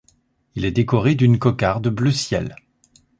Il 0.55 0.65
est 0.65 0.71
décoré 0.71 1.13
d'une 1.13 1.37
cocarde 1.37 1.87
bleu 1.89 2.09
ciel. 2.11 2.55